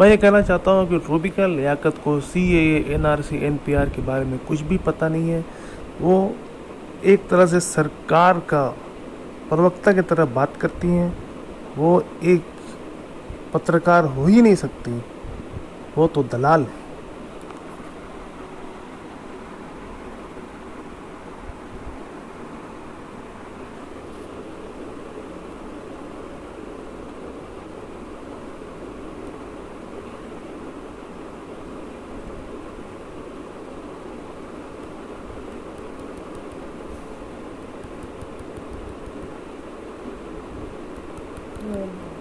मैं 0.00 0.08
ये 0.08 0.16
कहना 0.16 0.40
चाहता 0.42 0.70
हूँ 0.70 0.88
कि 0.88 0.96
रूबिका 1.08 1.46
लियाकत 1.46 1.94
को 2.04 2.20
C 2.20 2.42
A 2.56 2.94
N 2.94 3.06
R 3.06 3.22
C 3.22 3.36
N 3.46 3.56
P 3.56 3.72
R 3.74 3.88
के 3.88 4.02
बारे 4.02 4.24
में 4.24 4.38
कुछ 4.38 4.60
भी 4.60 4.76
पता 4.78 5.08
नहीं 5.08 5.30
है। 5.30 5.44
वो 6.00 6.14
एक 7.04 7.28
तरह 7.28 7.46
से 7.46 7.60
सरकार 7.60 8.38
का 8.50 8.62
प्रवक्ता 9.48 9.92
की 9.92 10.02
तरह 10.02 10.24
बात 10.24 10.56
करती 10.56 10.88
हैं। 10.88 11.12
वो 11.76 12.02
एक 12.24 12.44
पत्रकार 13.54 14.04
हो 14.04 14.24
ही 14.26 14.42
नहीं 14.42 14.54
सकती। 14.54 15.02
वो 15.98 16.06
तो 16.06 16.22
दलाल 16.22 16.62
है। 16.62 16.79
嗯。 41.62 42.19